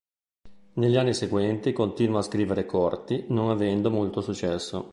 Negli 0.77 0.95
anni 0.95 1.13
seguenti 1.13 1.73
continua 1.73 2.21
a 2.21 2.23
scrivere 2.23 2.65
corti, 2.65 3.25
non 3.27 3.51
avendo 3.51 3.91
molto 3.91 4.21
successo. 4.21 4.89